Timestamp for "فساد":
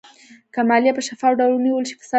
1.95-2.01